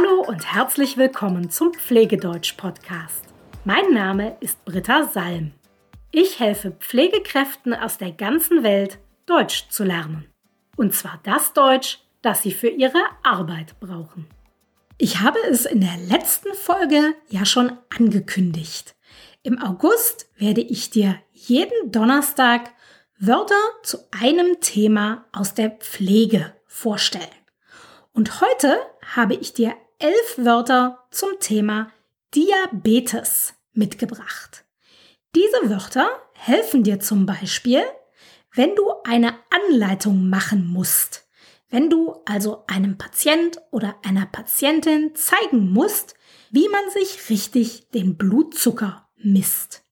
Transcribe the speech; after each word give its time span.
Hallo 0.00 0.22
und 0.22 0.54
herzlich 0.54 0.96
willkommen 0.96 1.50
zum 1.50 1.74
Pflegedeutsch-Podcast. 1.74 3.24
Mein 3.64 3.92
Name 3.92 4.36
ist 4.40 4.64
Britta 4.64 5.04
Salm. 5.04 5.52
Ich 6.10 6.40
helfe 6.40 6.70
Pflegekräften 6.70 7.74
aus 7.74 7.98
der 7.98 8.12
ganzen 8.12 8.62
Welt, 8.62 8.98
Deutsch 9.26 9.68
zu 9.68 9.84
lernen. 9.84 10.26
Und 10.76 10.94
zwar 10.94 11.20
das 11.24 11.52
Deutsch, 11.52 11.98
das 12.22 12.42
sie 12.42 12.52
für 12.52 12.68
ihre 12.68 13.02
Arbeit 13.22 13.78
brauchen. 13.80 14.26
Ich 14.96 15.20
habe 15.20 15.38
es 15.50 15.66
in 15.66 15.80
der 15.80 15.96
letzten 15.98 16.54
Folge 16.54 17.14
ja 17.28 17.44
schon 17.44 17.72
angekündigt. 17.98 18.94
Im 19.42 19.58
August 19.58 20.30
werde 20.36 20.62
ich 20.62 20.90
dir 20.90 21.16
jeden 21.32 21.92
Donnerstag 21.92 22.70
Wörter 23.18 23.54
zu 23.82 23.98
einem 24.18 24.60
Thema 24.60 25.26
aus 25.32 25.52
der 25.52 25.70
Pflege 25.70 26.54
vorstellen. 26.66 27.26
Und 28.12 28.40
heute 28.40 28.78
habe 29.14 29.34
ich 29.34 29.52
dir 29.52 29.74
elf 30.00 30.38
Wörter 30.38 31.06
zum 31.10 31.28
Thema 31.40 31.92
Diabetes 32.34 33.54
mitgebracht. 33.74 34.64
Diese 35.34 35.70
Wörter 35.70 36.08
helfen 36.32 36.82
dir 36.82 37.00
zum 37.00 37.26
Beispiel, 37.26 37.82
wenn 38.54 38.74
du 38.74 38.90
eine 39.04 39.34
Anleitung 39.50 40.28
machen 40.28 40.66
musst. 40.66 41.28
Wenn 41.68 41.90
du 41.90 42.16
also 42.24 42.64
einem 42.66 42.96
Patient 42.98 43.60
oder 43.70 43.94
einer 44.02 44.26
Patientin 44.26 45.14
zeigen 45.14 45.70
musst, 45.70 46.14
wie 46.50 46.68
man 46.68 46.90
sich 46.90 47.28
richtig 47.28 47.90
den 47.90 48.16
Blutzucker 48.16 49.08
misst. 49.16 49.84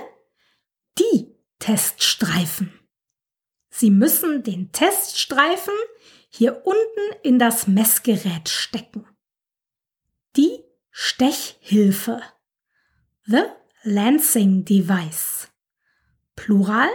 Die 0.97 1.35
Teststreifen. 1.59 2.79
Sie 3.69 3.91
müssen 3.91 4.43
den 4.43 4.71
Teststreifen 4.71 5.73
hier 6.29 6.65
unten 6.65 7.19
in 7.23 7.39
das 7.39 7.67
Messgerät 7.67 8.49
stecken. 8.49 9.07
Die 10.35 10.63
Stechhilfe. 10.89 12.21
The 13.25 13.43
Lancing 13.83 14.63
Device. 14.63 15.47
Plural 16.35 16.91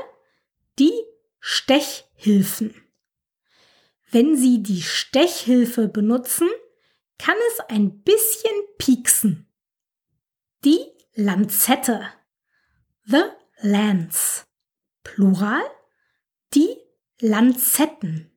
die 0.78 0.92
Stechhilfen. 1.40 2.80
Wenn 4.12 4.36
Sie 4.36 4.62
die 4.62 4.82
Stechhilfe 4.82 5.88
benutzen, 5.88 6.48
kann 7.18 7.34
es 7.50 7.60
ein 7.70 8.02
bisschen 8.02 8.54
pieksen. 8.78 9.48
Die 10.64 10.78
Lanzette. 11.14 12.06
The 13.04 13.24
Lance. 13.62 14.44
Plural 15.02 15.64
die 16.54 16.76
Lanzetten. 17.18 18.30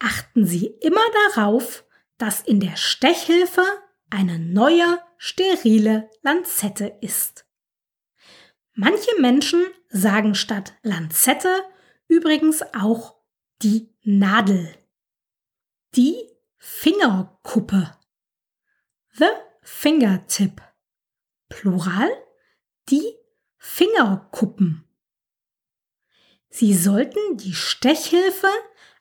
Achten 0.00 0.46
Sie 0.46 0.66
immer 0.66 1.04
darauf, 1.28 1.84
dass 2.18 2.40
in 2.40 2.58
der 2.58 2.74
Stechhilfe 2.74 3.64
eine 4.10 4.40
neue, 4.40 4.98
sterile 5.16 6.10
Lanzette 6.22 6.98
ist. 7.00 7.41
Manche 8.74 9.10
Menschen 9.20 9.66
sagen 9.88 10.34
statt 10.34 10.74
Lanzette 10.82 11.62
übrigens 12.08 12.62
auch 12.74 13.16
die 13.62 13.94
Nadel. 14.02 14.76
Die 15.94 16.16
Fingerkuppe. 16.58 17.98
The 19.14 19.28
Fingertip. 19.62 20.62
Plural 21.48 22.10
die 22.88 23.16
Fingerkuppen. 23.58 24.84
Sie 26.48 26.74
sollten 26.74 27.36
die 27.36 27.54
Stechhilfe 27.54 28.48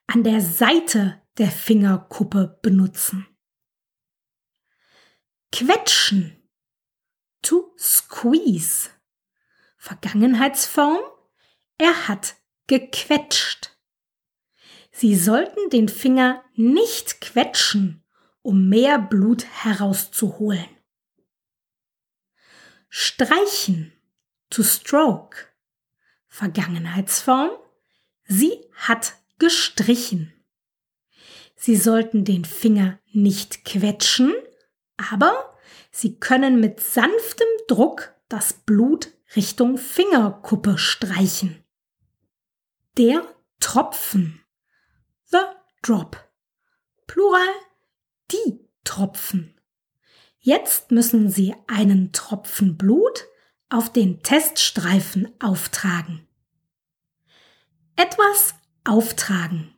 an 0.07 0.23
der 0.23 0.41
Seite 0.41 1.21
der 1.37 1.49
Fingerkuppe 1.49 2.59
benutzen. 2.61 3.27
Quetschen. 5.51 6.37
To 7.41 7.73
squeeze. 7.77 8.89
Vergangenheitsform. 9.81 10.99
Er 11.79 12.07
hat 12.07 12.35
gequetscht. 12.67 13.75
Sie 14.91 15.15
sollten 15.15 15.71
den 15.71 15.89
Finger 15.89 16.43
nicht 16.53 17.19
quetschen, 17.19 18.03
um 18.43 18.69
mehr 18.69 18.99
Blut 18.99 19.43
herauszuholen. 19.43 20.69
Streichen. 22.89 23.91
To 24.51 24.61
stroke. 24.61 25.47
Vergangenheitsform. 26.27 27.49
Sie 28.25 28.63
hat 28.75 29.15
gestrichen. 29.39 30.31
Sie 31.55 31.75
sollten 31.75 32.23
den 32.23 32.45
Finger 32.45 32.99
nicht 33.13 33.65
quetschen, 33.65 34.35
aber 34.97 35.57
Sie 35.89 36.19
können 36.19 36.59
mit 36.59 36.79
sanftem 36.81 37.47
Druck 37.67 38.13
das 38.29 38.53
Blut 38.53 39.11
Richtung 39.35 39.77
Fingerkuppe 39.77 40.77
streichen. 40.77 41.63
Der 42.97 43.23
Tropfen. 43.59 44.43
The 45.25 45.37
drop. 45.81 46.29
Plural 47.07 47.47
die 48.31 48.59
Tropfen. 48.83 49.59
Jetzt 50.39 50.91
müssen 50.91 51.29
Sie 51.29 51.55
einen 51.67 52.11
Tropfen 52.11 52.77
Blut 52.77 53.25
auf 53.69 53.91
den 53.91 54.21
Teststreifen 54.23 55.33
auftragen. 55.39 56.27
Etwas 57.95 58.55
auftragen. 58.83 59.75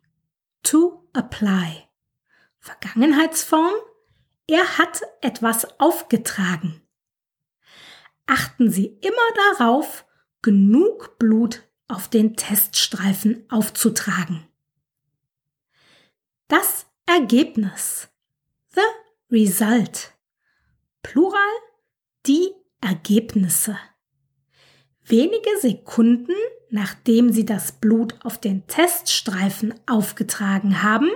To 0.64 1.10
apply. 1.14 1.88
Vergangenheitsform 2.60 3.74
er 4.48 4.78
hat 4.78 5.02
etwas 5.22 5.80
aufgetragen. 5.80 6.82
Achten 8.33 8.71
Sie 8.71 8.88
immer 8.88 9.57
darauf, 9.59 10.07
genug 10.41 11.19
Blut 11.19 11.62
auf 11.88 12.09
den 12.09 12.35
Teststreifen 12.35 13.45
aufzutragen. 13.47 14.47
Das 16.47 16.88
Ergebnis. 17.06 18.09
The 18.74 18.81
result. 19.30 20.13
Plural 21.03 21.39
die 22.25 22.50
Ergebnisse. 22.81 23.77
Wenige 25.03 25.59
Sekunden 25.59 26.33
nachdem 26.71 27.31
Sie 27.31 27.45
das 27.45 27.74
Blut 27.74 28.15
auf 28.25 28.41
den 28.41 28.65
Teststreifen 28.65 29.75
aufgetragen 29.85 30.81
haben, 30.81 31.12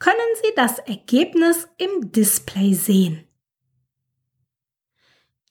können 0.00 0.18
Sie 0.42 0.52
das 0.56 0.80
Ergebnis 0.80 1.68
im 1.78 2.10
Display 2.10 2.74
sehen. 2.74 3.28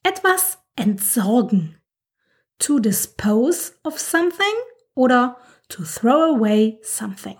Etwas 0.03 0.61
entsorgen. 0.75 1.77
To 2.59 2.79
dispose 2.79 3.73
of 3.83 4.00
something 4.00 4.53
oder 4.94 5.38
to 5.69 5.83
throw 5.83 6.35
away 6.35 6.79
something. 6.83 7.38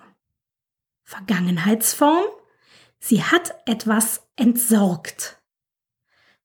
Vergangenheitsform. 1.04 2.26
Sie 3.00 3.24
hat 3.24 3.54
etwas 3.66 4.22
entsorgt. 4.36 5.38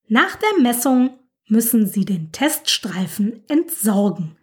Nach 0.07 0.35
der 0.35 0.59
Messung 0.59 1.19
müssen 1.47 1.87
Sie 1.87 2.05
den 2.05 2.31
Teststreifen 2.31 3.47
entsorgen. 3.47 4.37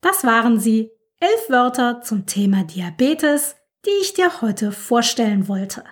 Das 0.00 0.24
waren 0.24 0.60
sie, 0.60 0.92
elf 1.20 1.50
Wörter 1.50 2.02
zum 2.02 2.26
Thema 2.26 2.64
Diabetes, 2.64 3.56
die 3.84 3.90
ich 4.00 4.14
dir 4.14 4.40
heute 4.40 4.70
vorstellen 4.70 5.48
wollte. 5.48 5.84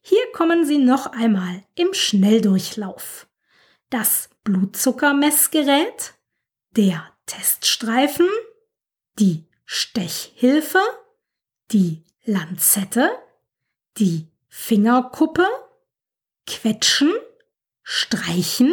Hier 0.00 0.22
kommen 0.32 0.64
sie 0.64 0.78
noch 0.78 1.12
einmal 1.12 1.64
im 1.74 1.92
Schnelldurchlauf. 1.92 3.26
Das 3.90 4.30
Blutzuckermessgerät, 4.46 6.14
der 6.70 7.12
Teststreifen, 7.26 8.28
die 9.18 9.48
Stechhilfe, 9.64 10.78
die 11.72 12.04
Lanzette, 12.22 13.10
die 13.98 14.28
Fingerkuppe, 14.48 15.48
Quetschen, 16.46 17.12
Streichen, 17.82 18.72